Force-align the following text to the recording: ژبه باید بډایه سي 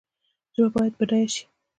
ژبه 0.55 0.69
باید 0.75 0.93
بډایه 0.99 1.29
سي 1.33 1.43